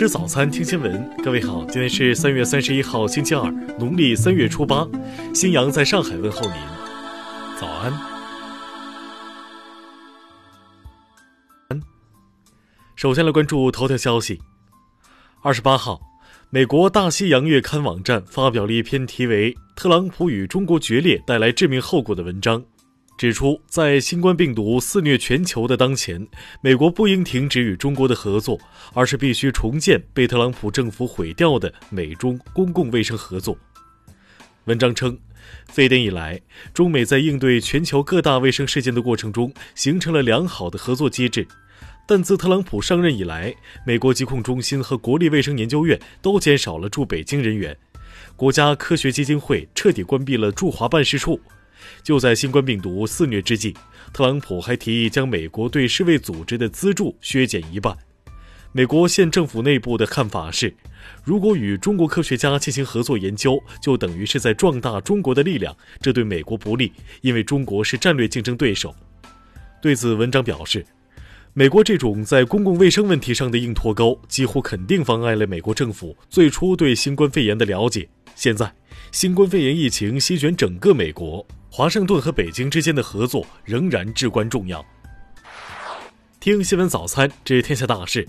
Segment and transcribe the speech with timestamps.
[0.00, 1.14] 吃早餐，听新闻。
[1.22, 4.88] 各位好，今天是三月三十一号，星期二，农历三月初八。
[5.34, 6.54] 新阳在上海问候您，
[7.60, 7.92] 早安。
[12.96, 14.40] 首先来关注头条消息。
[15.42, 16.00] 二十八号，
[16.48, 22.64] 美国《大西洋月刊》网站发表了一篇题为《特朗普与中国决裂带来致命后果》的文章。
[23.20, 26.26] 指出，在新冠病毒肆虐全球的当前，
[26.62, 28.58] 美国不应停止与中国的合作，
[28.94, 33.58] 而是必须重建被特朗普政府毁掉的美中公共卫生合作。
[34.64, 35.18] 文章称，
[35.66, 36.40] 非典以来，
[36.72, 41.46] 中美在应对全球各大卫生事件的过程中形成了良好的合作机制，
[42.06, 47.76] 但自特朗普上任以来，美国疾控中心和国立卫生研究院都减少了驻北京人员，
[48.34, 51.38] 国家科学基金会彻底关闭了驻华办事处。
[52.02, 53.74] 就在新冠病毒肆虐之际，
[54.12, 57.96] 特朗普还提议将美国对世卫组织的资助削减一半。
[58.72, 60.72] 美国现政府内部的看法是，
[61.24, 68.94] 如果与中国科学家进行合作研究，就等于是在壮大中国的力量，这对美国不利，因为中国是战略竞争对手。
[69.82, 70.86] 对此，文章表示，
[71.52, 78.08] 美国这种在公共卫生问题上的硬脱钩，几乎肯定妨碍了美国政府最初对新冠肺炎的了解。
[78.40, 78.72] 现在，
[79.12, 81.46] 新冠肺炎疫情席卷整个美国。
[81.70, 84.82] 华盛顿和北京之间的合作仍然至关重要。
[86.40, 88.26] 听新闻早餐知天下大事。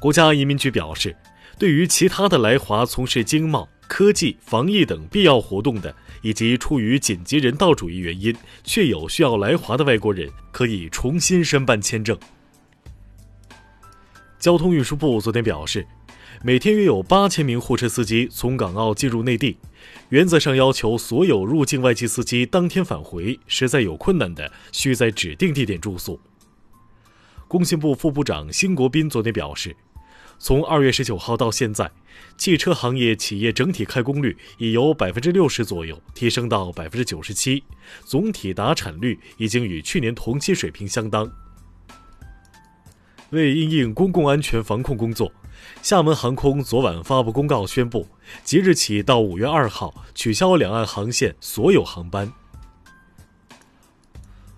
[0.00, 1.14] 国家移民局表示，
[1.58, 12.18] 对于其他的来华从事经贸、科技、防疫等必要活动的，以及出于紧急人道主义原因确有需要来华的外国人，可以重新申办签证。
[14.38, 15.86] 交通运输部昨天表示。
[16.42, 19.58] 每天约有八千名货车司机从港澳进入内地，
[20.08, 26.20] 原则上要求所有入境外籍司机当天返回，实在有困难的，需在指定地点住宿。
[27.46, 29.76] 工信部副部长辛国斌昨天表示，
[30.38, 31.90] 从二月十九号到现在，
[32.36, 37.62] 汽车行业企业整体开工率已由百分之六十左右提升到百分之九十七，
[38.04, 41.30] 总体达产率已经与去年同期水平相当。
[43.30, 45.32] 为应应公共安全防控工作。
[45.82, 48.06] 厦门航空昨晚发布公告，宣布
[48.44, 52.32] 即日起到五月二号取消两岸航线所有航班。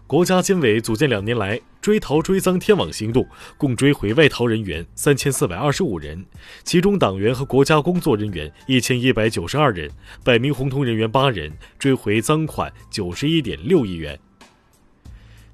[0.07, 6.25] 国家监委组建两年来追逃追赃天网行动，共追回外逃人员三千四百二十五人，
[6.63, 9.91] 其中党员和国家工作人员一千一百九十二人，
[10.23, 14.21] 百名红通人员八人，追回赃款九十一点六亿元。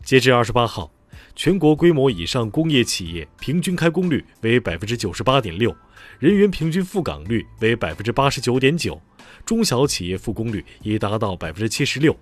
[0.03, 0.91] 截至二十八号。
[1.35, 5.75] 全国规模以上工业企业平均开工率为百分之九十八点六，
[6.19, 9.01] 人员平均赴岗率为百分之八十九点九，
[9.47, 12.15] 中小企业复工率已达到百分之七十六。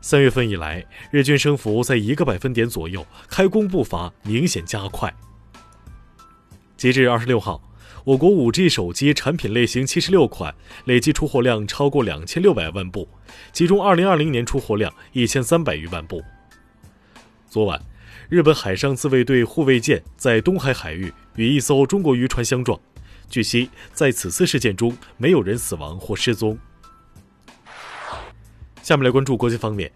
[0.00, 5.12] 三月份以来，日均升幅在一个百分点左右，开工步伐明显加快。
[6.76, 7.62] 截至二十六号，
[8.04, 10.54] 我国五 G 手机产品类型七十六款，
[10.86, 13.06] 累计出货量超过两千六百万部，
[13.52, 16.22] 其中二零二零年出货量一千三百余万部。
[17.48, 17.80] 昨晚。
[18.32, 22.80] 日本海上自卫队护卫舰在东海海域与一艘中国渔船相撞，
[23.28, 26.58] 据悉，在此次事件中没有人死亡或失踪。
[28.82, 29.92] 下面来关注国际方面，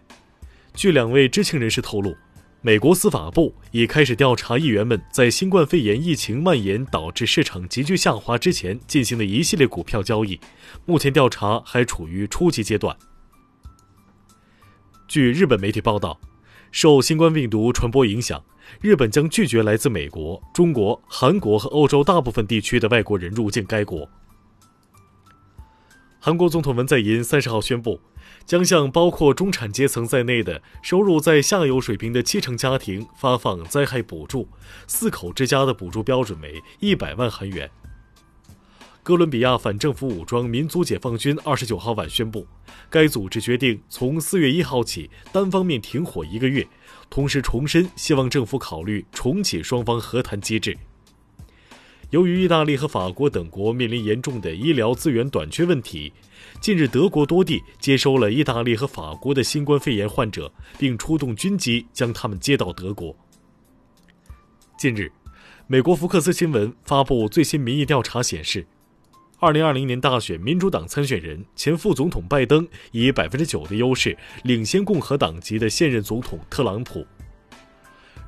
[0.75, 2.15] 据两位知情人士透露，
[2.61, 10.39] 美国司法部已开始调查议员们在新冠肺炎疫情蔓延导致市场急剧下滑之前进行的一系列股票交易，
[10.85, 12.95] 目前调查还处于初级阶段。
[15.09, 16.21] 据日本媒体报道。
[16.76, 18.44] 受新冠病毒传播影响，
[18.82, 24.06] 日本将拒绝来自美国、中国、韩国和欧洲大部分地区的外国人入境该国。
[26.20, 27.98] 韩国总统文在寅三十号宣布，
[28.44, 34.47] 将向包括中产阶层在内的收入在下游水平的七成家庭发放灾害补助，
[34.87, 37.70] 四口之家的补助标准为一百万韩元。
[39.06, 42.44] 哥伦比亚反政府武装民族解放军二十九号晚宣布，
[42.91, 46.67] 该组织决定从四月一号起单方面停火一个月，
[47.08, 50.76] 同时重申希望政府考虑重启双方和谈机制。
[52.11, 56.12] 由于意大利和法国等国面临严重的医疗资源短缺问题，
[56.61, 63.17] 近日德国多地接收了意大利和法国的新冠肺炎患者，并出动军机将他们接到德国。
[64.76, 65.12] 近日，
[65.69, 68.67] 美国福克斯新闻发布最新民意调查显示。
[69.38, 77.06] 二零二零年大选，民主党参选人前副总统拜登以百分之九的优势领先共和党籍的现任总统特朗普。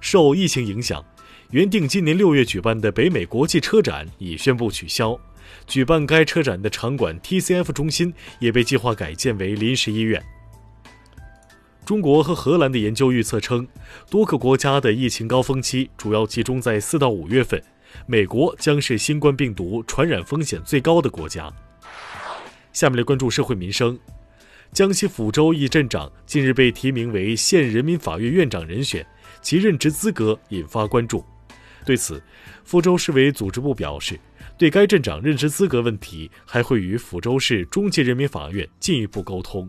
[0.03, 1.03] 受疫情影响，
[1.51, 5.19] 原定今年六月举办的北美国际车展已宣布取消，
[5.67, 10.23] 举办该车展的场馆 TCF 中心也被计划改建为临时医院。
[11.87, 13.67] 中国和荷兰的研究预测称，
[14.11, 17.63] 多个国家的疫情高峰期主要集中在四到五月份。
[18.07, 21.53] 美国将是新冠病毒传染风险最高的国家。
[22.73, 23.99] 下面来关注社会民生。
[24.73, 29.05] 江西抚州一镇长近日被提名为县人民法院院长人选，
[29.41, 31.25] 其任职资格引发关注。
[31.87, 32.23] 对此，
[32.69, 34.21] 抚州市委组织部表示，
[34.59, 39.67] 对该镇长任职资格问题，还会与抚州市中级人民法院进一步沟通。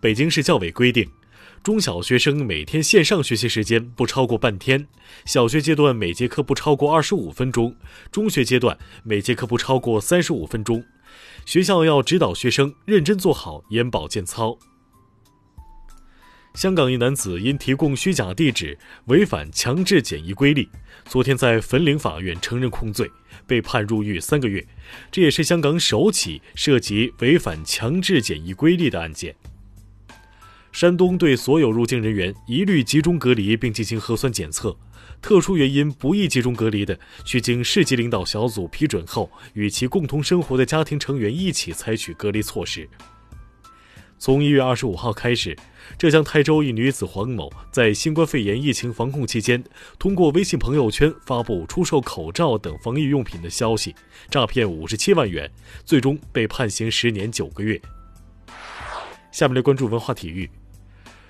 [0.00, 1.04] 北京市教委规定，
[1.64, 4.86] 中小学生每天线上学习时间不超过半天，
[5.24, 7.74] 小学阶段每节课不超过二十五分钟，
[8.12, 10.84] 中学阶段每节课不超过三十五分钟。
[11.46, 14.58] 学校要指导学生认真做好眼保健操。
[16.52, 20.68] 香港一男子因提供虚假地址，违反强制检疫规例，
[21.06, 23.10] 昨天在粉岭法院承认控罪，
[23.46, 24.62] 被判入狱三个月。
[25.10, 29.34] 这也是香港首起涉及违反强制检疫规例的案件。
[30.74, 34.76] 山东对所有入境人员一律集中隔离并进行核酸检测。
[35.22, 42.88] 特殊原因不宜集中隔离的，需经市级领导小组批准后，与其共同生活的家庭成员一起采取隔离措施。
[44.18, 45.56] 从一月二十五号开始，
[45.96, 49.62] 浙江台州一女子黄某在新冠肺炎疫情防控期间，
[49.96, 53.94] 通过微信朋友圈发布出售口罩等防疫用品的消息，
[54.28, 55.48] 诈骗五十七万元，
[55.84, 57.80] 最终被判刑十年九个月。
[59.30, 60.48] 下面来关注文化体育，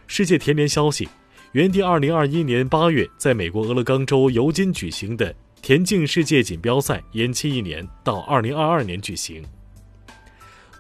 [0.07, 1.09] 世界田联消息。
[1.53, 9.41] 原定二零二一年八月在美国俄勒冈州尤金举行的田径世界锦标赛延期一年，到二零二二年举行。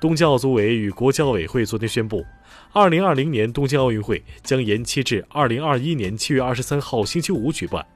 [0.01, 2.25] 东京奥组委与国际奥委会昨天宣布，
[2.73, 7.87] 二零二零年东京奥运会将延期至二零二一年七月二十三号星期五举办，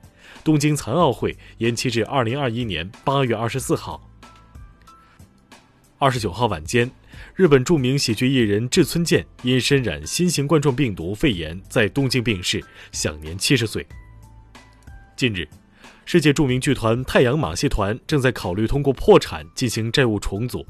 [0.45, 4.08] 东京残奥会延期至二零二一年八月二十四号。
[6.01, 6.89] 二十九号晚间。
[7.35, 12.63] 日本著名喜剧艺人志村健因身染新型冠状病毒肺炎，在东京病逝，
[12.93, 13.85] 享年七十岁。
[15.17, 15.49] 近日，
[16.05, 20.65] 世界著名剧团太阳马戏团正在考虑通过破产进行债务重组。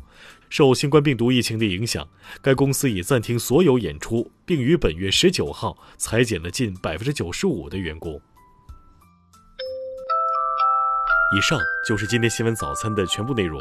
[0.49, 2.09] 受新冠病毒疫情的影响，
[2.41, 8.19] 该公司已暂停所有演出，并于本月十九号裁减了近百分之九十五的员工。
[11.37, 13.61] 以上就是今天新闻早餐的全部内容。